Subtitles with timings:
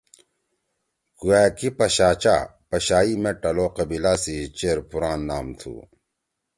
[1.19, 5.73] گوأکی پشاچہ(پشائی) مے ٹل او قبیلہ سی چیر پُران نام تُھو۔